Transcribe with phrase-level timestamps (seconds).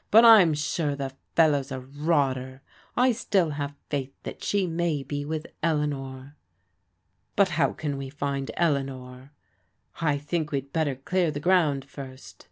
[0.10, 2.60] "But I'm sure the fellow's a rotter.
[2.96, 6.34] I still have faith that she may be with Eleanor.""
[7.36, 9.30] But how can we find Eleanor?
[10.00, 12.48] ""I think we'd better clear the grotmd first."